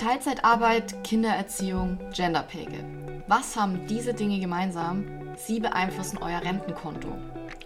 Teilzeitarbeit, 0.00 1.04
Kindererziehung, 1.04 1.98
Gender 2.14 2.42
Pay 2.42 2.64
Gap. 2.64 2.84
Was 3.28 3.54
haben 3.54 3.86
diese 3.86 4.14
Dinge 4.14 4.40
gemeinsam? 4.40 5.04
Sie 5.36 5.60
beeinflussen 5.60 6.16
euer 6.22 6.40
Rentenkonto. 6.40 7.08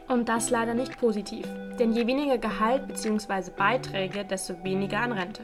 Und 0.09 0.29
das 0.29 0.51
leider 0.51 0.75
nicht 0.75 0.99
positiv, 0.99 1.47
denn 1.79 1.93
je 1.93 2.09
weniger 2.09 2.37
Gehalt 2.39 2.89
bzw. 2.89 3.53
Beiträge, 3.57 4.25
desto 4.25 4.65
weniger 4.65 4.99
an 4.99 5.13
Rente. 5.13 5.43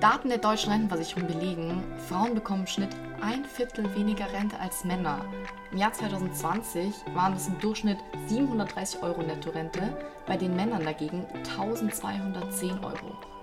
Daten 0.00 0.28
der 0.28 0.38
deutschen 0.38 0.72
Rentenversicherung 0.72 1.28
belegen, 1.28 1.84
Frauen 2.08 2.34
bekommen 2.34 2.62
im 2.62 2.66
Schnitt 2.66 2.96
ein 3.20 3.44
Viertel 3.44 3.84
weniger 3.94 4.32
Rente 4.32 4.58
als 4.58 4.84
Männer. 4.84 5.24
Im 5.70 5.78
Jahr 5.78 5.92
2020 5.92 6.94
waren 7.14 7.34
es 7.34 7.46
im 7.46 7.60
Durchschnitt 7.60 7.98
730 8.26 9.04
Euro 9.04 9.22
Nettorente, 9.22 9.96
bei 10.26 10.36
den 10.36 10.56
Männern 10.56 10.82
dagegen 10.82 11.26
1210 11.48 12.80
Euro. 12.82 13.37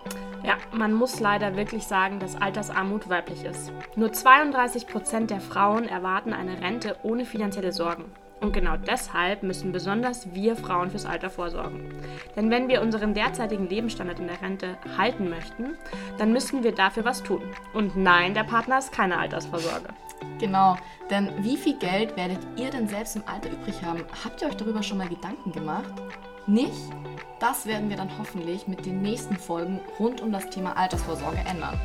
Ja, 0.45 0.57
man 0.71 0.93
muss 0.93 1.19
leider 1.19 1.55
wirklich 1.55 1.87
sagen, 1.87 2.19
dass 2.19 2.39
Altersarmut 2.39 3.09
weiblich 3.09 3.43
ist. 3.45 3.71
Nur 3.95 4.13
32 4.13 4.85
Prozent 4.85 5.31
der 5.31 5.41
Frauen 5.41 5.87
erwarten 5.87 6.33
eine 6.33 6.61
Rente 6.61 6.97
ohne 7.01 7.25
finanzielle 7.25 7.71
Sorgen. 7.71 8.05
Und 8.41 8.53
genau 8.53 8.77
deshalb 8.77 9.41
müssen 9.41 9.71
besonders 9.71 10.35
wir 10.35 10.55
Frauen 10.55 10.91
fürs 10.91 11.07
Alter 11.07 11.31
vorsorgen. 11.31 11.89
Denn 12.35 12.51
wenn 12.51 12.67
wir 12.67 12.83
unseren 12.83 13.15
derzeitigen 13.15 13.67
Lebensstandard 13.67 14.19
in 14.19 14.27
der 14.27 14.39
Rente 14.39 14.77
halten 14.95 15.29
möchten, 15.29 15.77
dann 16.19 16.31
müssen 16.31 16.63
wir 16.63 16.73
dafür 16.73 17.05
was 17.05 17.23
tun. 17.23 17.41
Und 17.73 17.97
nein, 17.97 18.35
der 18.35 18.43
Partner 18.43 18.77
ist 18.77 18.91
keine 18.91 19.17
Altersvorsorge. 19.17 19.87
Genau, 20.37 20.77
denn 21.09 21.31
wie 21.39 21.57
viel 21.57 21.79
Geld 21.79 22.15
werdet 22.17 22.39
ihr 22.55 22.69
denn 22.69 22.87
selbst 22.87 23.15
im 23.15 23.23
Alter 23.25 23.49
übrig 23.49 23.83
haben? 23.83 24.03
Habt 24.23 24.43
ihr 24.43 24.49
euch 24.49 24.57
darüber 24.57 24.83
schon 24.83 24.99
mal 24.99 25.09
Gedanken 25.09 25.51
gemacht? 25.51 25.91
Nicht? 26.45 26.91
Das 27.47 27.67
werden 27.67 27.91
wir 27.91 27.95
dann 27.95 28.09
hoffentlich 28.17 28.67
mit 28.67 28.87
den 28.87 29.03
nächsten 29.03 29.37
Folgen 29.37 29.79
rund 29.99 30.19
um 30.19 30.31
das 30.31 30.49
Thema 30.49 30.75
Altersvorsorge 30.77 31.37
ändern. 31.47 31.79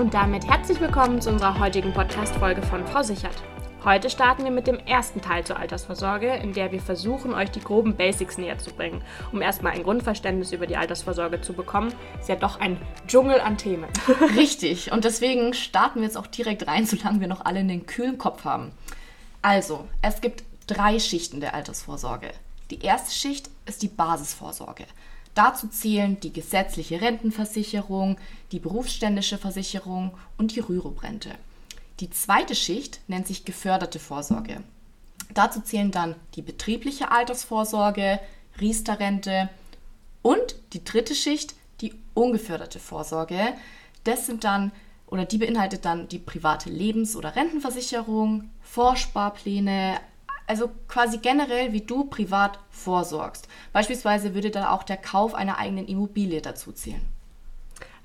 Und 0.00 0.12
damit 0.12 0.48
herzlich 0.48 0.80
willkommen 0.80 1.20
zu 1.20 1.30
unserer 1.30 1.60
heutigen 1.60 1.92
Podcast-Folge 1.92 2.62
von 2.62 2.84
Frau 2.88 3.04
Sichert. 3.04 3.40
Heute 3.84 4.10
starten 4.10 4.42
wir 4.42 4.50
mit 4.50 4.66
dem 4.66 4.80
ersten 4.80 5.20
Teil 5.20 5.44
zur 5.44 5.60
Altersvorsorge, 5.60 6.34
in 6.34 6.52
der 6.52 6.72
wir 6.72 6.80
versuchen, 6.80 7.34
euch 7.34 7.52
die 7.52 7.60
groben 7.60 7.94
Basics 7.94 8.36
näher 8.36 8.58
zu 8.58 8.72
bringen, 8.72 9.02
um 9.30 9.40
erstmal 9.40 9.74
ein 9.74 9.84
Grundverständnis 9.84 10.50
über 10.50 10.66
die 10.66 10.76
Altersvorsorge 10.76 11.40
zu 11.40 11.52
bekommen. 11.52 11.94
Ist 12.18 12.28
ja 12.28 12.34
doch 12.34 12.58
ein 12.58 12.78
Dschungel 13.06 13.40
an 13.40 13.58
Themen. 13.58 13.86
Richtig, 14.36 14.90
und 14.90 15.04
deswegen 15.04 15.54
starten 15.54 16.00
wir 16.00 16.08
jetzt 16.08 16.18
auch 16.18 16.26
direkt 16.26 16.66
rein, 16.66 16.84
solange 16.84 17.20
wir 17.20 17.28
noch 17.28 17.44
alle 17.44 17.60
in 17.60 17.68
den 17.68 17.86
kühlen 17.86 18.18
Kopf 18.18 18.44
haben. 18.44 18.72
Also, 19.40 19.86
es 20.02 20.20
gibt 20.20 20.47
drei 20.68 21.00
Schichten 21.00 21.40
der 21.40 21.54
Altersvorsorge. 21.54 22.30
Die 22.70 22.80
erste 22.80 23.12
Schicht 23.12 23.50
ist 23.66 23.82
die 23.82 23.88
Basisvorsorge. 23.88 24.84
Dazu 25.34 25.68
zählen 25.68 26.18
die 26.20 26.32
gesetzliche 26.32 27.00
Rentenversicherung, 27.00 28.18
die 28.52 28.58
berufsständische 28.58 29.38
Versicherung 29.38 30.12
und 30.36 30.54
die 30.54 30.60
Rürup-Rente. 30.60 31.30
Die 32.00 32.10
zweite 32.10 32.54
Schicht 32.54 33.00
nennt 33.08 33.26
sich 33.26 33.44
geförderte 33.44 33.98
Vorsorge. 33.98 34.62
Dazu 35.34 35.60
zählen 35.60 35.90
dann 35.90 36.14
die 36.34 36.42
betriebliche 36.42 37.10
Altersvorsorge, 37.10 38.20
Riester-Rente 38.60 39.48
und 40.22 40.56
die 40.72 40.84
dritte 40.84 41.14
Schicht, 41.14 41.54
die 41.80 41.94
ungeförderte 42.14 42.80
Vorsorge. 42.80 43.54
Das 44.04 44.26
sind 44.26 44.44
dann 44.44 44.72
oder 45.06 45.24
die 45.24 45.38
beinhaltet 45.38 45.84
dann 45.84 46.08
die 46.08 46.18
private 46.18 46.68
Lebens- 46.68 47.16
oder 47.16 47.34
Rentenversicherung, 47.34 48.50
Vorsparpläne, 48.60 50.00
also 50.48 50.70
quasi 50.88 51.18
generell, 51.18 51.72
wie 51.72 51.82
du 51.82 52.04
privat 52.04 52.58
vorsorgst. 52.70 53.48
Beispielsweise 53.72 54.34
würde 54.34 54.50
da 54.50 54.70
auch 54.70 54.82
der 54.82 54.96
Kauf 54.96 55.34
einer 55.34 55.58
eigenen 55.58 55.86
Immobilie 55.86 56.40
dazu 56.40 56.72
zählen. 56.72 57.02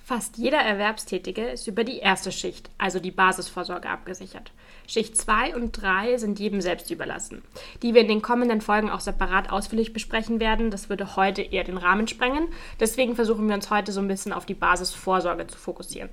Fast 0.05 0.37
jeder 0.37 0.57
Erwerbstätige 0.57 1.45
ist 1.45 1.65
über 1.65 1.85
die 1.85 1.99
erste 1.99 2.33
Schicht, 2.33 2.69
also 2.77 2.99
die 2.99 3.11
Basisvorsorge, 3.11 3.89
abgesichert. 3.89 4.51
Schicht 4.85 5.15
2 5.15 5.55
und 5.55 5.71
3 5.71 6.17
sind 6.17 6.41
jedem 6.41 6.59
selbst 6.59 6.91
überlassen, 6.91 7.41
die 7.81 7.93
wir 7.93 8.01
in 8.01 8.09
den 8.09 8.21
kommenden 8.21 8.59
Folgen 8.59 8.89
auch 8.89 8.99
separat 8.99 9.49
ausführlich 9.49 9.93
besprechen 9.93 10.41
werden. 10.41 10.71
Das 10.71 10.89
würde 10.89 11.15
heute 11.15 11.41
eher 11.41 11.63
den 11.63 11.77
Rahmen 11.77 12.09
sprengen. 12.09 12.49
Deswegen 12.81 13.15
versuchen 13.15 13.47
wir 13.47 13.55
uns 13.55 13.69
heute 13.69 13.93
so 13.93 14.01
ein 14.01 14.09
bisschen 14.09 14.33
auf 14.33 14.45
die 14.45 14.55
Basisvorsorge 14.55 15.47
zu 15.47 15.57
fokussieren. 15.57 16.09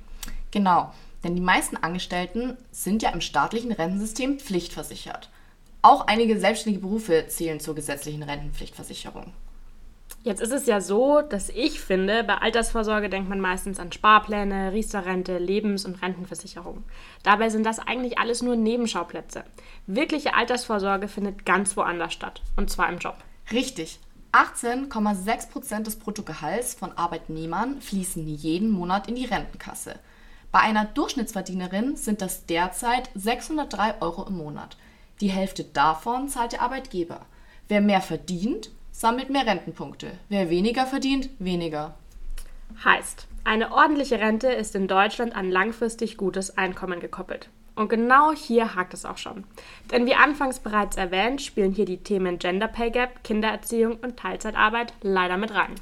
Genau, 0.53 0.93
denn 1.25 1.35
die 1.35 1.43
meisten 1.43 1.77
Angestellten 1.77 2.57
sind 2.71 3.03
ja 3.03 3.11
im 3.11 3.21
staatlichen 3.21 3.73
Rentensystem 3.73 4.39
pflichtversichert. 4.39 5.31
Auch 5.83 6.07
einige 6.07 6.39
selbstständige 6.39 6.87
Berufe 6.87 7.27
zählen 7.29 7.61
zur 7.61 7.75
gesetzlichen 7.75 8.23
Rentenpflichtversicherung. 8.23 9.33
Jetzt 10.23 10.43
ist 10.43 10.53
es 10.53 10.67
ja 10.67 10.83
so, 10.83 11.23
dass 11.23 11.49
ich 11.49 11.81
finde, 11.81 12.23
bei 12.25 12.35
Altersvorsorge 12.35 13.09
denkt 13.09 13.31
man 13.31 13.41
meistens 13.41 13.81
an 13.81 13.91
Sparpläne, 13.91 14.73
Riester-Rente, 14.73 15.39
Lebens- 15.39 15.87
und 15.87 16.03
Rentenversicherung. 16.03 16.85
Dabei 17.23 17.49
sind 17.49 17.65
das 17.65 17.79
eigentlich 17.79 18.19
alles 18.19 18.43
nur 18.43 18.55
Nebenschauplätze. 18.55 19.45
Wirkliche 19.87 20.35
Altersvorsorge 20.35 21.09
findet 21.09 21.47
ganz 21.47 21.75
woanders 21.75 22.13
statt, 22.13 22.43
und 22.57 22.69
zwar 22.69 22.91
im 22.91 22.99
Job. 22.99 23.17
Richtig. 23.51 23.99
18,6 24.33 25.51
Prozent 25.51 25.87
des 25.87 25.97
Bruttogehalts 25.97 26.75
von 26.75 26.93
Arbeitnehmern 26.93 27.81
fließen 27.81 28.29
jeden 28.29 28.71
Monat 28.71 29.09
in 29.09 29.15
die 29.15 29.25
Rentenkasse. 29.25 29.95
Bei 30.53 30.61
einer 30.61 30.85
Durchschnittsverdienerin 30.85 31.97
sind 31.97 32.21
das 32.21 32.45
derzeit 32.45 33.09
603 33.15 34.03
Euro 34.03 34.27
im 34.27 34.37
Monat. 34.37 34.77
Die 35.21 35.29
Hälfte 35.29 35.65
davon 35.65 36.29
zahlt 36.29 36.53
der 36.53 36.63
Arbeitgeber. 36.63 37.27
Wer 37.69 37.81
mehr 37.81 38.01
verdient, 38.01 38.71
sammelt 38.91 39.31
mehr 39.31 39.47
Rentenpunkte. 39.47 40.13
Wer 40.29 40.51
weniger 40.51 40.87
verdient, 40.87 41.29
weniger. 41.39 41.95
Heißt, 42.85 43.27
eine 43.45 43.73
ordentliche 43.73 44.19
Rente 44.19 44.49
ist 44.49 44.75
in 44.75 44.89
Deutschland 44.89 45.35
an 45.35 45.51
langfristig 45.51 46.17
gutes 46.17 46.57
Einkommen 46.57 47.01
gekoppelt. 47.01 47.49
Und 47.75 47.89
genau 47.89 48.33
hier 48.33 48.75
hakt 48.75 48.95
es 48.95 49.05
auch 49.05 49.19
schon. 49.19 49.45
Denn 49.91 50.07
wie 50.07 50.15
anfangs 50.15 50.59
bereits 50.59 50.97
erwähnt, 50.97 51.41
spielen 51.41 51.73
hier 51.73 51.87
die 51.87 51.99
Themen 51.99 52.39
Gender 52.39 52.69
Pay 52.69 52.91
Gap, 52.91 53.25
Kindererziehung 53.25 53.97
und 53.97 54.19
Teilzeitarbeit 54.19 54.93
leider 55.03 55.37
mit 55.37 55.55
rein. 55.55 55.75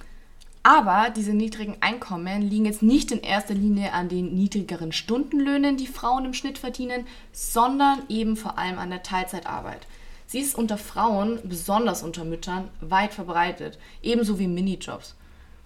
Aber 0.62 1.10
diese 1.10 1.32
niedrigen 1.32 1.76
Einkommen 1.80 2.42
liegen 2.42 2.66
jetzt 2.66 2.82
nicht 2.82 3.12
in 3.12 3.20
erster 3.20 3.54
Linie 3.54 3.92
an 3.92 4.08
den 4.08 4.34
niedrigeren 4.34 4.92
Stundenlöhnen, 4.92 5.76
die 5.76 5.86
Frauen 5.86 6.24
im 6.24 6.34
Schnitt 6.34 6.58
verdienen, 6.58 7.06
sondern 7.32 8.02
eben 8.08 8.36
vor 8.36 8.58
allem 8.58 8.78
an 8.78 8.90
der 8.90 9.02
Teilzeitarbeit. 9.02 9.86
Sie 10.26 10.40
ist 10.40 10.56
unter 10.56 10.76
Frauen, 10.76 11.40
besonders 11.44 12.02
unter 12.02 12.24
Müttern, 12.24 12.68
weit 12.80 13.14
verbreitet, 13.14 13.78
ebenso 14.02 14.38
wie 14.38 14.48
Minijobs. 14.48 15.14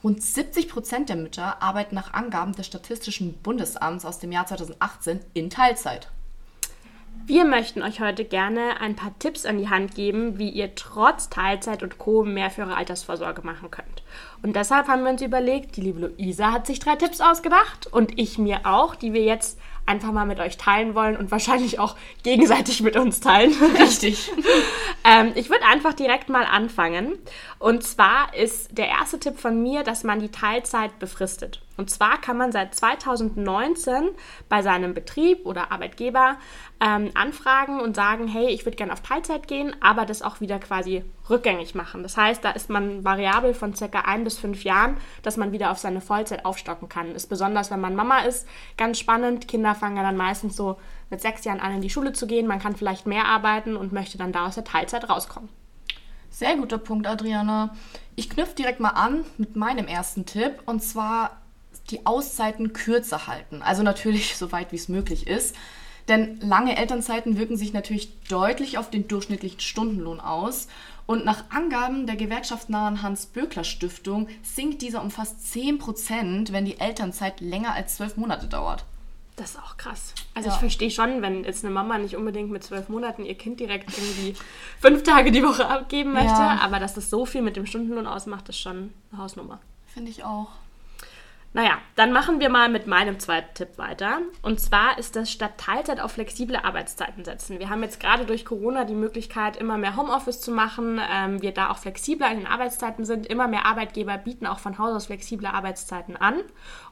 Rund 0.05 0.23
70 0.23 0.69
Prozent 0.69 1.09
der 1.09 1.17
Mütter 1.17 1.63
arbeiten 1.63 1.95
nach 1.95 2.13
Angaben 2.13 2.53
des 2.53 2.67
Statistischen 2.67 3.35
Bundesamts 3.35 4.05
aus 4.05 4.19
dem 4.19 4.31
Jahr 4.31 4.47
2018 4.47 5.21
in 5.33 5.49
Teilzeit. 5.49 6.09
Wir 7.33 7.47
möchten 7.47 7.81
euch 7.81 7.99
heute 8.03 8.27
gerne 8.27 8.79
ein 8.83 8.95
paar 8.95 9.19
Tipps 9.19 9.47
an 9.47 9.57
die 9.57 9.71
Hand 9.71 9.95
geben, 9.95 10.39
wie 10.39 10.51
ihr 10.51 10.75
trotz 10.75 11.31
Teilzeit 11.31 11.83
und 11.83 11.97
Co. 11.97 12.25
mehr 12.25 12.51
für 12.51 12.61
eure 12.61 12.77
Altersvorsorge 12.77 13.41
machen 13.41 13.71
könnt. 13.71 14.03
Und 14.43 14.55
deshalb 14.55 14.87
haben 14.87 15.03
wir 15.03 15.13
uns 15.13 15.23
überlegt, 15.23 15.79
die 15.79 15.81
liebe 15.81 16.01
Luisa 16.01 16.53
hat 16.53 16.67
sich 16.67 16.79
drei 16.79 16.95
Tipps 16.97 17.23
ausgedacht 17.23 17.87
und 17.91 18.21
ich 18.21 18.37
mir 18.37 18.61
auch, 18.65 18.95
die 18.95 19.15
wir 19.15 19.23
jetzt 19.23 19.59
einfach 19.87 20.13
mal 20.13 20.27
mit 20.27 20.41
euch 20.41 20.59
teilen 20.59 20.95
wollen 20.95 21.17
und 21.17 21.31
wahrscheinlich 21.31 21.79
auch 21.79 21.97
gegenseitig 22.23 22.83
mit 22.83 22.99
uns 22.99 23.21
teilen. 23.21 23.55
Richtig. 23.81 24.31
ähm, 25.05 25.33
ich 25.35 25.49
würde 25.49 25.65
einfach 25.65 25.95
direkt 25.95 26.29
mal 26.29 26.45
anfangen. 26.45 27.15
Und 27.59 27.83
zwar 27.83 28.35
ist 28.35 28.77
der 28.77 28.89
erste 28.89 29.19
Tipp 29.19 29.39
von 29.39 29.63
mir, 29.63 29.85
dass 29.85 30.05
man 30.05 30.21
die 30.21 30.31
Teilzeit 30.31 30.99
befristet. 30.99 31.63
Und 31.77 31.91
zwar 31.91 32.21
kann 32.21 32.37
man 32.37 32.53
seit 32.53 32.75
2019 32.75 34.11
bei 34.49 34.63
seinem 34.63 34.95
Betrieb 34.95 35.47
oder 35.47 35.73
Arbeitgeber 35.73 36.37
ähm, 36.81 37.11
anfragen 37.15 37.81
und 37.81 37.97
sagen, 37.97 38.29
hey, 38.29 38.49
ich 38.49 38.67
würde 38.67 38.77
gerne 38.77 38.93
auf 38.93 39.01
Teilzeit 39.01 39.49
gehen, 39.49 39.75
aber 39.81 40.05
das 40.05 40.23
auch 40.23 40.41
wieder 40.41 40.59
quasi 40.59 41.05
rückgängig 41.31 41.75
machen. 41.75 42.03
Das 42.03 42.17
heißt, 42.17 42.45
da 42.45 42.51
ist 42.51 42.69
man 42.69 43.05
variabel 43.05 43.55
von 43.55 43.75
circa 43.75 44.01
ein 44.01 44.25
bis 44.25 44.39
fünf 44.39 44.65
Jahren, 44.65 44.97
dass 45.23 45.37
man 45.37 45.53
wieder 45.53 45.71
auf 45.71 45.79
seine 45.79 46.01
Vollzeit 46.01 46.45
aufstocken 46.45 46.89
kann. 46.89 47.15
Ist 47.15 47.29
besonders, 47.29 47.71
wenn 47.71 47.81
man 47.81 47.95
Mama 47.95 48.21
ist, 48.21 48.47
ganz 48.77 48.99
spannend. 48.99 49.49
Kinder 49.49 49.75
fangen 49.75 49.97
ja 49.97 50.03
dann 50.03 50.17
meistens 50.17 50.57
so 50.57 50.79
mit 51.09 51.21
sechs 51.21 51.45
Jahren 51.45 51.61
an, 51.61 51.75
in 51.75 51.81
die 51.81 51.91
Schule 51.91 52.13
zu 52.13 52.27
gehen. 52.27 52.47
Man 52.47 52.59
kann 52.59 52.77
vielleicht 52.77 53.07
mehr 53.07 53.27
arbeiten 53.27 53.77
und 53.77 53.93
möchte 53.93 54.19
dann 54.19 54.33
da 54.33 54.47
aus 54.47 54.57
der 54.57 54.65
Teilzeit 54.65 55.09
rauskommen. 55.09 55.49
Sehr 56.31 56.57
guter 56.57 56.79
Punkt, 56.79 57.07
Adriana. 57.07 57.75
Ich 58.17 58.31
knüpfe 58.31 58.55
direkt 58.55 58.81
mal 58.81 58.91
an 58.91 59.25
mit 59.37 59.55
meinem 59.55 59.87
ersten 59.87 60.25
Tipp 60.25 60.63
und 60.65 60.83
zwar 60.83 61.42
die 61.91 62.07
Auszeiten 62.07 62.73
kürzer 62.73 63.27
halten. 63.27 63.63
Also 63.63 63.83
natürlich 63.83 64.37
so 64.37 64.53
weit 64.53 64.73
wie 64.73 64.77
es 64.77 64.89
möglich 64.89 65.27
ist. 65.27 65.57
Denn 66.09 66.41
lange 66.41 66.77
Elternzeiten 66.77 67.39
wirken 67.39 67.57
sich 67.57 67.73
natürlich 67.73 68.13
deutlich 68.29 68.77
auf 68.77 68.91
den 68.91 69.07
durchschnittlichen 69.07 69.61
Stundenlohn 69.61 70.21
aus. 70.21 70.67
Und 71.07 71.25
nach 71.25 71.45
Angaben 71.51 72.07
der 72.07 72.17
gewerkschaftsnahen 72.17 73.03
Hans-Böckler-Stiftung 73.03 74.29
sinkt 74.43 74.83
dieser 74.83 75.03
um 75.03 75.11
fast 75.11 75.53
10 75.53 75.79
Prozent, 75.79 76.53
wenn 76.53 76.65
die 76.65 76.81
Elternzeit 76.81 77.41
länger 77.41 77.73
als 77.75 77.97
zwölf 77.97 78.17
Monate 78.17 78.47
dauert. 78.47 78.85
Das 79.37 79.53
ist 79.53 79.59
auch 79.59 79.77
krass. 79.77 80.15
Also 80.35 80.49
ja. 80.49 80.55
ich 80.55 80.61
verstehe 80.61 80.91
schon, 80.91 81.23
wenn 81.23 81.45
jetzt 81.45 81.65
eine 81.65 81.73
Mama 81.73 81.99
nicht 81.99 82.17
unbedingt 82.17 82.51
mit 82.51 82.63
zwölf 82.63 82.89
Monaten 82.89 83.25
ihr 83.25 83.37
Kind 83.37 83.61
direkt 83.61 83.91
irgendwie 83.97 84.37
fünf 84.81 85.03
Tage 85.05 85.33
die 85.33 85.43
Woche 85.43 85.67
abgeben 85.67 86.13
möchte, 86.13 86.29
ja. 86.29 86.59
aber 86.61 86.79
dass 86.79 86.95
das 86.95 87.09
so 87.09 87.25
viel 87.25 87.43
mit 87.43 87.57
dem 87.57 87.67
Stundenlohn 87.67 88.07
ausmacht, 88.07 88.49
ist 88.49 88.59
schon 88.59 88.93
eine 89.11 89.23
Hausnummer. 89.23 89.59
Finde 89.87 90.11
ich 90.11 90.23
auch. 90.25 90.49
Naja, 91.55 91.77
dann 91.97 92.13
machen 92.13 92.41
wir 92.41 92.49
mal 92.49 92.71
mit 92.71 92.87
meinem 92.87 93.21
zweiten 93.21 93.53
Tipp 93.53 93.77
weiter. 93.77 94.21
Und 94.41 94.59
zwar 94.59 94.97
ist 94.97 95.17
das 95.17 95.31
statt 95.31 95.59
Teilzeit 95.59 96.01
auf 96.01 96.13
flexible 96.13 96.57
Arbeitszeiten 96.57 97.27
setzen. 97.27 97.59
Wir 97.59 97.69
haben 97.69 97.83
jetzt 97.83 98.01
gerade 98.01 98.25
durch 98.25 98.47
Corona 98.47 98.85
die 98.85 98.95
Möglichkeit, 98.95 99.59
immer 99.59 99.77
mehr 99.77 99.97
Homeoffice 99.97 100.41
zu 100.41 100.51
machen. 100.51 100.99
Ähm, 101.13 101.43
wir 101.43 101.53
da 101.53 101.69
auch 101.71 101.77
flexibler 101.77 102.31
in 102.33 102.39
den 102.39 102.47
Arbeitszeiten 102.47 103.05
sind. 103.05 103.27
Immer 103.27 103.49
mehr 103.49 103.67
Arbeitgeber 103.67 104.17
bieten 104.17 104.47
auch 104.47 104.61
von 104.61 104.79
Haus 104.79 104.95
aus 104.95 105.07
flexible 105.07 105.47
Arbeitszeiten 105.47 106.17
an. 106.17 106.37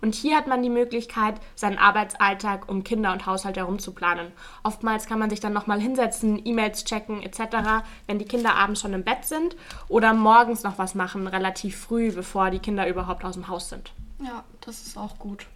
Und 0.02 0.14
hier 0.14 0.36
hat 0.36 0.46
man 0.46 0.62
die 0.62 0.68
Möglichkeit, 0.68 1.36
seinen 1.54 1.78
Arbeitsalltag 1.78 2.68
um 2.68 2.84
Kinder 2.84 3.12
und 3.12 3.24
Haushalt 3.24 3.56
herum 3.56 3.78
zu 3.78 3.94
planen. 3.94 4.30
Oftmals 4.62 5.06
kann 5.06 5.18
man 5.18 5.30
sich 5.30 5.40
dann 5.40 5.54
nochmal 5.54 5.80
hinsetzen, 5.80 6.38
E-Mails 6.44 6.84
checken 6.84 7.22
etc., 7.22 7.82
wenn 8.06 8.18
die 8.18 8.26
Kinder 8.26 8.56
abends 8.56 8.82
schon 8.82 8.92
im 8.92 9.04
Bett 9.04 9.24
sind 9.24 9.56
oder 9.88 10.12
morgens 10.12 10.64
noch 10.64 10.76
was 10.76 10.94
machen, 10.94 11.26
relativ 11.26 11.80
früh, 11.80 12.12
bevor 12.12 12.50
die 12.50 12.58
Kinder 12.58 12.86
überhaupt 12.86 13.24
aus 13.24 13.34
dem 13.34 13.48
Haus 13.48 13.70
sind. 13.70 13.94
Ja, 14.24 14.44
das 14.60 14.86
ist 14.86 14.96
auch 14.96 15.18
gut. 15.18 15.46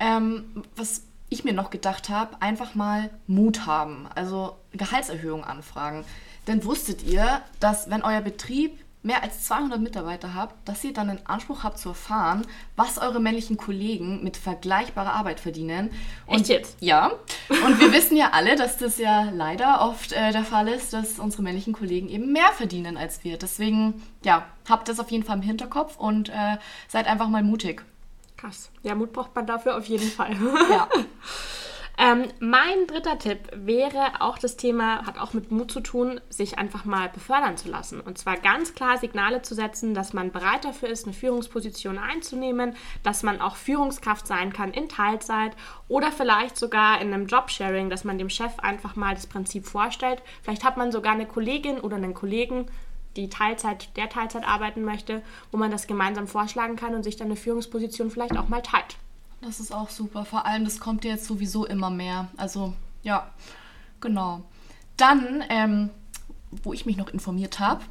Ähm, 0.00 0.64
was 0.76 1.02
ich 1.28 1.44
mir 1.44 1.52
noch 1.52 1.70
gedacht 1.70 2.08
habe, 2.08 2.40
einfach 2.42 2.74
mal 2.74 3.10
Mut 3.26 3.66
haben, 3.66 4.08
also 4.14 4.56
Gehaltserhöhung 4.72 5.44
anfragen. 5.44 6.04
Denn 6.46 6.64
wusstet 6.64 7.02
ihr, 7.02 7.42
dass 7.60 7.88
wenn 7.90 8.02
euer 8.02 8.20
Betrieb 8.20 8.78
mehr 9.04 9.22
als 9.22 9.44
200 9.44 9.80
Mitarbeiter 9.80 10.34
habt, 10.34 10.66
dass 10.66 10.82
ihr 10.82 10.94
dann 10.94 11.08
den 11.08 11.24
Anspruch 11.26 11.62
habt 11.62 11.78
zu 11.78 11.90
erfahren, 11.90 12.46
was 12.74 12.98
eure 12.98 13.20
männlichen 13.20 13.56
Kollegen 13.56 14.24
mit 14.24 14.36
vergleichbarer 14.36 15.12
Arbeit 15.12 15.40
verdienen. 15.40 15.90
Und 16.26 16.40
Echt 16.40 16.48
jetzt? 16.48 16.76
Ja. 16.80 17.12
Und 17.48 17.78
wir 17.78 17.92
wissen 17.92 18.16
ja 18.16 18.30
alle, 18.32 18.56
dass 18.56 18.78
das 18.78 18.98
ja 18.98 19.30
leider 19.30 19.82
oft 19.82 20.12
äh, 20.12 20.32
der 20.32 20.44
Fall 20.44 20.68
ist, 20.68 20.94
dass 20.94 21.18
unsere 21.18 21.42
männlichen 21.42 21.74
Kollegen 21.74 22.08
eben 22.08 22.32
mehr 22.32 22.50
verdienen 22.56 22.96
als 22.96 23.22
wir. 23.24 23.36
Deswegen, 23.36 24.02
ja, 24.24 24.46
habt 24.68 24.88
das 24.88 24.98
auf 24.98 25.10
jeden 25.10 25.22
Fall 25.22 25.36
im 25.36 25.42
Hinterkopf 25.42 25.98
und 25.98 26.30
äh, 26.30 26.56
seid 26.88 27.06
einfach 27.06 27.28
mal 27.28 27.42
mutig. 27.42 27.84
Krass. 28.38 28.70
Ja, 28.82 28.94
Mut 28.94 29.12
braucht 29.12 29.34
man 29.34 29.46
dafür 29.46 29.76
auf 29.76 29.84
jeden 29.84 30.08
Fall. 30.08 30.34
Ja. 30.70 30.88
Ähm, 31.96 32.28
mein 32.40 32.88
dritter 32.88 33.18
Tipp 33.18 33.38
wäre 33.52 34.20
auch 34.20 34.36
das 34.38 34.56
Thema, 34.56 35.06
hat 35.06 35.16
auch 35.16 35.32
mit 35.32 35.52
Mut 35.52 35.70
zu 35.70 35.80
tun, 35.80 36.20
sich 36.28 36.58
einfach 36.58 36.84
mal 36.84 37.08
befördern 37.08 37.56
zu 37.56 37.68
lassen. 37.68 38.00
Und 38.00 38.18
zwar 38.18 38.36
ganz 38.36 38.74
klar 38.74 38.98
Signale 38.98 39.42
zu 39.42 39.54
setzen, 39.54 39.94
dass 39.94 40.12
man 40.12 40.32
bereit 40.32 40.64
dafür 40.64 40.88
ist, 40.88 41.04
eine 41.04 41.14
Führungsposition 41.14 41.98
einzunehmen, 41.98 42.74
dass 43.04 43.22
man 43.22 43.40
auch 43.40 43.54
Führungskraft 43.54 44.26
sein 44.26 44.52
kann 44.52 44.72
in 44.72 44.88
Teilzeit 44.88 45.52
oder 45.86 46.10
vielleicht 46.10 46.56
sogar 46.56 47.00
in 47.00 47.14
einem 47.14 47.26
Jobsharing, 47.26 47.90
dass 47.90 48.02
man 48.02 48.18
dem 48.18 48.30
Chef 48.30 48.58
einfach 48.58 48.96
mal 48.96 49.14
das 49.14 49.28
Prinzip 49.28 49.64
vorstellt. 49.64 50.20
Vielleicht 50.42 50.64
hat 50.64 50.76
man 50.76 50.90
sogar 50.90 51.12
eine 51.12 51.26
Kollegin 51.26 51.78
oder 51.78 51.96
einen 51.96 52.14
Kollegen, 52.14 52.66
die 53.14 53.28
Teilzeit, 53.28 53.96
der 53.96 54.08
Teilzeit 54.08 54.44
arbeiten 54.44 54.82
möchte, 54.82 55.22
wo 55.52 55.58
man 55.58 55.70
das 55.70 55.86
gemeinsam 55.86 56.26
vorschlagen 56.26 56.74
kann 56.74 56.96
und 56.96 57.04
sich 57.04 57.14
dann 57.14 57.28
eine 57.28 57.36
Führungsposition 57.36 58.10
vielleicht 58.10 58.36
auch 58.36 58.48
mal 58.48 58.62
teilt. 58.62 58.96
Das 59.44 59.60
ist 59.60 59.72
auch 59.74 59.90
super. 59.90 60.24
Vor 60.24 60.46
allem, 60.46 60.64
das 60.64 60.80
kommt 60.80 61.04
jetzt 61.04 61.26
sowieso 61.26 61.66
immer 61.66 61.90
mehr. 61.90 62.28
Also, 62.38 62.72
ja, 63.02 63.28
genau. 64.00 64.42
Dann, 64.96 65.44
ähm, 65.50 65.90
wo 66.62 66.72
ich 66.72 66.86
mich 66.86 66.96
noch 66.96 67.08
informiert 67.08 67.58
habe, 67.58 67.84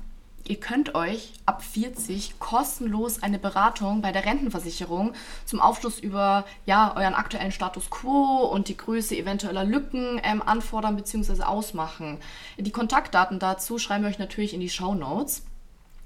ihr 0.46 0.60
könnt 0.60 0.96
euch 0.96 1.34
ab 1.46 1.64
40 1.64 2.40
kostenlos 2.40 3.22
eine 3.22 3.38
Beratung 3.38 4.02
bei 4.02 4.12
der 4.12 4.26
Rentenversicherung 4.26 5.14
zum 5.46 5.60
Aufschluss 5.60 6.00
über 6.00 6.44
ja, 6.66 6.96
euren 6.96 7.14
aktuellen 7.14 7.52
Status 7.52 7.92
quo 7.92 8.46
und 8.46 8.68
die 8.68 8.78
Größe 8.78 9.16
eventueller 9.16 9.64
Lücken 9.64 10.20
ähm, 10.24 10.42
anfordern 10.42 10.96
bzw. 10.96 11.44
ausmachen. 11.44 12.18
Die 12.58 12.72
Kontaktdaten 12.72 13.38
dazu 13.38 13.78
schreiben 13.78 14.04
wir 14.04 14.10
euch 14.10 14.20
natürlich 14.20 14.56
in 14.56 14.60
die 14.60 14.70
Show 14.70 14.96
Notes. 14.96 15.44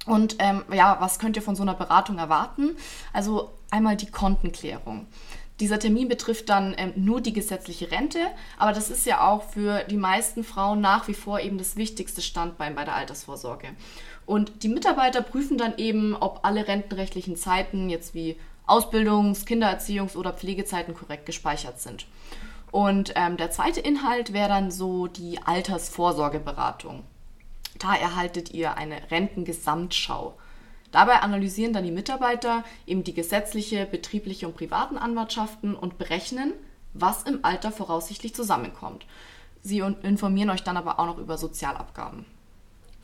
Und 0.07 0.37
ähm, 0.39 0.63
ja, 0.73 0.97
was 0.99 1.19
könnt 1.19 1.35
ihr 1.35 1.43
von 1.43 1.55
so 1.55 1.61
einer 1.61 1.73
Beratung 1.75 2.17
erwarten? 2.17 2.75
Also 3.13 3.51
einmal 3.69 3.97
die 3.97 4.09
Kontenklärung. 4.09 5.05
Dieser 5.59 5.79
Termin 5.79 6.07
betrifft 6.07 6.49
dann 6.49 6.75
ähm, 6.77 6.93
nur 6.95 7.19
die 7.19 7.33
gesetzliche 7.33 7.91
Rente, 7.91 8.19
aber 8.57 8.73
das 8.73 8.89
ist 8.89 9.05
ja 9.05 9.27
auch 9.27 9.43
für 9.43 9.83
die 9.85 9.97
meisten 9.97 10.43
Frauen 10.43 10.81
nach 10.81 11.07
wie 11.07 11.15
vor 11.15 11.39
eben 11.39 11.57
das 11.57 11.75
wichtigste 11.75 12.21
Standbein 12.21 12.75
bei 12.75 12.85
der 12.85 12.95
Altersvorsorge. 12.95 13.69
Und 14.25 14.63
die 14.63 14.69
Mitarbeiter 14.69 15.21
prüfen 15.21 15.57
dann 15.57 15.77
eben, 15.77 16.15
ob 16.15 16.41
alle 16.43 16.67
rentenrechtlichen 16.67 17.35
Zeiten 17.35 17.89
jetzt 17.89 18.13
wie 18.13 18.37
Ausbildungs-, 18.67 19.45
Kindererziehungs- 19.45 20.15
oder 20.15 20.31
Pflegezeiten 20.31 20.93
korrekt 20.93 21.25
gespeichert 21.25 21.81
sind. 21.81 22.05
Und 22.71 23.13
ähm, 23.15 23.37
der 23.37 23.49
zweite 23.49 23.79
Inhalt 23.79 24.33
wäre 24.33 24.49
dann 24.49 24.69
so 24.69 25.07
die 25.07 25.39
Altersvorsorgeberatung. 25.43 27.03
Da 27.79 27.95
erhaltet 27.95 28.51
ihr 28.51 28.75
eine 28.75 29.11
Rentengesamtschau. 29.11 30.37
Dabei 30.91 31.21
analysieren 31.21 31.73
dann 31.73 31.83
die 31.83 31.91
Mitarbeiter 31.91 32.63
eben 32.85 33.03
die 33.03 33.13
gesetzliche, 33.13 33.85
betriebliche 33.85 34.47
und 34.47 34.55
privaten 34.55 34.97
Anwartschaften 34.97 35.75
und 35.75 35.97
berechnen, 35.97 36.53
was 36.93 37.23
im 37.23 37.43
Alter 37.43 37.71
voraussichtlich 37.71 38.33
zusammenkommt. 38.33 39.05
Sie 39.61 39.79
informieren 39.79 40.49
euch 40.49 40.63
dann 40.63 40.77
aber 40.77 40.99
auch 40.99 41.05
noch 41.05 41.17
über 41.17 41.37
Sozialabgaben. 41.37 42.25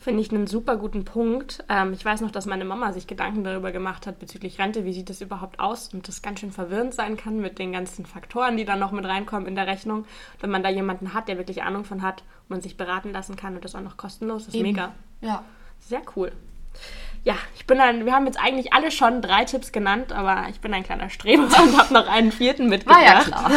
Finde 0.04 0.20
ich 0.20 0.30
einen 0.30 0.46
super 0.46 0.76
guten 0.76 1.06
Punkt. 1.06 1.64
Ähm, 1.70 1.94
ich 1.94 2.04
weiß 2.04 2.20
noch, 2.20 2.30
dass 2.30 2.44
meine 2.44 2.66
Mama 2.66 2.92
sich 2.92 3.06
Gedanken 3.06 3.42
darüber 3.42 3.72
gemacht 3.72 4.06
hat 4.06 4.18
bezüglich 4.18 4.58
Rente, 4.58 4.84
wie 4.84 4.92
sieht 4.92 5.08
das 5.08 5.22
überhaupt 5.22 5.60
aus 5.60 5.94
und 5.94 6.06
das 6.06 6.20
ganz 6.20 6.40
schön 6.40 6.52
verwirrend 6.52 6.92
sein 6.92 7.16
kann 7.16 7.40
mit 7.40 7.58
den 7.58 7.72
ganzen 7.72 8.04
Faktoren, 8.04 8.58
die 8.58 8.66
dann 8.66 8.78
noch 8.78 8.92
mit 8.92 9.06
reinkommen 9.06 9.48
in 9.48 9.54
der 9.54 9.66
Rechnung. 9.66 10.04
Wenn 10.40 10.50
man 10.50 10.62
da 10.62 10.68
jemanden 10.68 11.14
hat, 11.14 11.26
der 11.26 11.38
wirklich 11.38 11.62
Ahnung 11.62 11.86
von 11.86 12.02
hat 12.02 12.20
und 12.42 12.50
man 12.50 12.60
sich 12.60 12.76
beraten 12.76 13.12
lassen 13.12 13.34
kann 13.36 13.54
und 13.54 13.64
das 13.64 13.74
auch 13.74 13.80
noch 13.80 13.96
kostenlos, 13.96 14.46
ist 14.46 14.54
Eben. 14.54 14.64
mega. 14.64 14.92
Ja. 15.22 15.42
Sehr 15.80 16.02
cool 16.16 16.32
ja, 17.24 17.36
ich 17.56 17.66
bin 17.66 17.78
dann, 17.78 18.04
wir 18.04 18.12
haben 18.12 18.26
jetzt 18.26 18.38
eigentlich 18.38 18.74
alle 18.74 18.90
schon 18.90 19.22
drei 19.22 19.44
Tipps 19.44 19.72
genannt, 19.72 20.12
aber 20.12 20.46
ich 20.50 20.60
bin 20.60 20.74
ein 20.74 20.82
kleiner 20.82 21.08
Streber 21.08 21.44
und 21.62 21.78
habe 21.78 21.94
noch 21.94 22.06
einen 22.06 22.30
vierten 22.30 22.68
mitgebracht. 22.68 23.00
War 23.00 23.04
ja 23.04 23.20
klar. 23.22 23.50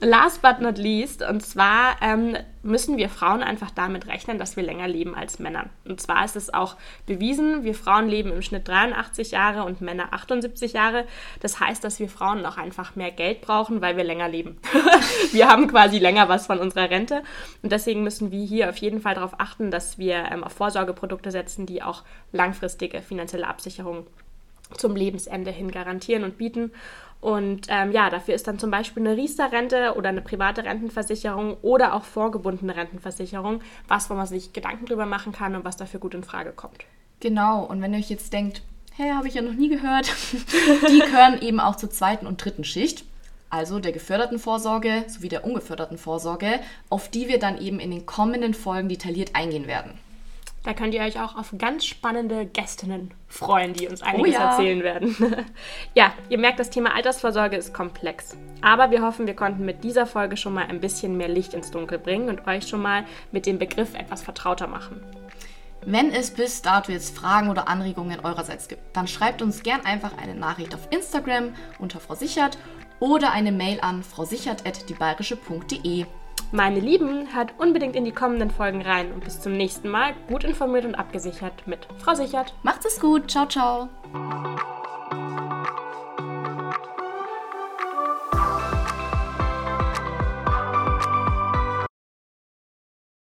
Last 0.00 0.42
but 0.42 0.60
not 0.60 0.76
least, 0.76 1.22
und 1.22 1.40
zwar 1.44 1.96
ähm, 2.02 2.36
müssen 2.62 2.96
wir 2.96 3.08
Frauen 3.08 3.42
einfach 3.42 3.70
damit 3.70 4.06
rechnen, 4.06 4.38
dass 4.38 4.56
wir 4.56 4.62
länger 4.62 4.88
leben 4.88 5.14
als 5.14 5.38
Männer. 5.38 5.66
Und 5.84 6.00
zwar 6.00 6.24
ist 6.24 6.36
es 6.36 6.52
auch 6.52 6.76
bewiesen, 7.06 7.64
wir 7.64 7.74
Frauen 7.74 8.08
leben 8.08 8.32
im 8.32 8.42
Schnitt 8.42 8.68
83 8.68 9.32
Jahre 9.32 9.64
und 9.64 9.80
Männer 9.80 10.12
78 10.12 10.72
Jahre. 10.72 11.04
Das 11.40 11.60
heißt, 11.60 11.82
dass 11.82 12.00
wir 12.00 12.08
Frauen 12.08 12.44
auch 12.46 12.56
einfach 12.56 12.96
mehr 12.96 13.10
Geld 13.10 13.40
brauchen, 13.40 13.80
weil 13.80 13.96
wir 13.96 14.04
länger 14.04 14.28
leben. 14.28 14.58
wir 15.32 15.48
haben 15.48 15.68
quasi 15.68 15.98
länger 15.98 16.28
was 16.28 16.46
von 16.46 16.58
unserer 16.58 16.90
Rente 16.90 17.22
und 17.62 17.72
deswegen 17.72 18.02
müssen 18.02 18.30
wir 18.30 18.44
hier 18.44 18.68
auf 18.68 18.76
jeden 18.76 19.00
Fall 19.00 19.14
darauf 19.14 19.38
achten, 19.38 19.70
dass 19.70 19.98
wir 19.98 20.26
ähm, 20.30 20.44
auf 20.44 20.52
Vorsorgeprodukte 20.52 21.30
setzen, 21.30 21.66
die 21.66 21.82
auch 21.82 22.02
langfristig 22.32 22.68
langfristige 22.68 23.02
finanzielle 23.02 23.46
Absicherung 23.46 24.06
zum 24.76 24.96
Lebensende 24.96 25.50
hin 25.50 25.70
garantieren 25.70 26.24
und 26.24 26.38
bieten. 26.38 26.72
Und 27.20 27.66
ähm, 27.68 27.90
ja, 27.90 28.10
dafür 28.10 28.34
ist 28.34 28.46
dann 28.46 28.58
zum 28.58 28.70
Beispiel 28.70 29.04
eine 29.04 29.16
Riester-Rente 29.16 29.94
oder 29.96 30.10
eine 30.10 30.20
private 30.20 30.64
Rentenversicherung 30.64 31.56
oder 31.62 31.94
auch 31.94 32.04
vorgebundene 32.04 32.76
Rentenversicherung, 32.76 33.60
was, 33.88 34.08
wo 34.08 34.14
man 34.14 34.26
sich 34.26 34.52
Gedanken 34.52 34.86
drüber 34.86 35.06
machen 35.06 35.32
kann 35.32 35.56
und 35.56 35.64
was 35.64 35.76
dafür 35.76 35.98
gut 35.98 36.14
in 36.14 36.22
Frage 36.22 36.52
kommt. 36.52 36.84
Genau, 37.20 37.64
und 37.64 37.82
wenn 37.82 37.92
ihr 37.92 37.98
euch 37.98 38.10
jetzt 38.10 38.32
denkt, 38.32 38.62
hey, 38.94 39.10
habe 39.10 39.26
ich 39.26 39.34
ja 39.34 39.42
noch 39.42 39.54
nie 39.54 39.68
gehört, 39.68 40.12
die 40.88 41.00
gehören 41.00 41.40
eben 41.42 41.58
auch 41.58 41.74
zur 41.74 41.90
zweiten 41.90 42.26
und 42.26 42.44
dritten 42.44 42.64
Schicht, 42.64 43.04
also 43.50 43.80
der 43.80 43.92
geförderten 43.92 44.38
Vorsorge 44.38 45.04
sowie 45.08 45.28
der 45.28 45.44
ungeförderten 45.44 45.98
Vorsorge, 45.98 46.60
auf 46.90 47.08
die 47.08 47.26
wir 47.28 47.40
dann 47.40 47.60
eben 47.60 47.80
in 47.80 47.90
den 47.90 48.06
kommenden 48.06 48.54
Folgen 48.54 48.88
detailliert 48.88 49.34
eingehen 49.34 49.66
werden. 49.66 49.98
Da 50.68 50.74
könnt 50.74 50.92
ihr 50.92 51.00
euch 51.00 51.18
auch 51.18 51.34
auf 51.34 51.54
ganz 51.56 51.86
spannende 51.86 52.44
Gästinnen 52.44 53.14
freuen, 53.26 53.72
die 53.72 53.88
uns 53.88 54.02
einiges 54.02 54.34
oh 54.34 54.38
ja. 54.38 54.50
erzählen 54.50 54.82
werden. 54.82 55.16
ja, 55.94 56.12
ihr 56.28 56.36
merkt, 56.36 56.60
das 56.60 56.68
Thema 56.68 56.94
Altersvorsorge 56.94 57.56
ist 57.56 57.72
komplex. 57.72 58.36
Aber 58.60 58.90
wir 58.90 59.00
hoffen, 59.00 59.26
wir 59.26 59.34
konnten 59.34 59.64
mit 59.64 59.82
dieser 59.82 60.04
Folge 60.04 60.36
schon 60.36 60.52
mal 60.52 60.66
ein 60.66 60.82
bisschen 60.82 61.16
mehr 61.16 61.28
Licht 61.28 61.54
ins 61.54 61.70
Dunkel 61.70 61.98
bringen 61.98 62.28
und 62.28 62.46
euch 62.46 62.68
schon 62.68 62.82
mal 62.82 63.06
mit 63.32 63.46
dem 63.46 63.58
Begriff 63.58 63.94
etwas 63.94 64.22
vertrauter 64.22 64.66
machen. 64.66 65.02
Wenn 65.86 66.12
es 66.12 66.32
bis 66.32 66.60
dato 66.60 66.92
jetzt 66.92 67.16
Fragen 67.16 67.48
oder 67.48 67.66
Anregungen 67.66 68.20
eurerseits 68.20 68.68
gibt, 68.68 68.94
dann 68.94 69.08
schreibt 69.08 69.40
uns 69.40 69.62
gern 69.62 69.86
einfach 69.86 70.18
eine 70.18 70.34
Nachricht 70.34 70.74
auf 70.74 70.86
Instagram 70.90 71.54
unter 71.78 71.98
Frau 71.98 72.14
Sichert 72.14 72.58
oder 73.00 73.32
eine 73.32 73.52
Mail 73.52 73.80
an 73.80 74.02
frausichert.diebayerische.de. 74.02 76.04
Meine 76.50 76.80
Lieben, 76.80 77.34
hört 77.34 77.52
unbedingt 77.58 77.94
in 77.94 78.06
die 78.06 78.12
kommenden 78.12 78.50
Folgen 78.50 78.80
rein 78.80 79.12
und 79.12 79.24
bis 79.24 79.40
zum 79.40 79.52
nächsten 79.52 79.88
Mal 79.88 80.14
gut 80.28 80.44
informiert 80.44 80.86
und 80.86 80.94
abgesichert 80.94 81.66
mit 81.66 81.86
Frau 81.98 82.14
Sichert. 82.14 82.54
Macht 82.62 82.86
es 82.86 83.00
gut. 83.00 83.30
Ciao, 83.30 83.46
ciao. 83.46 83.88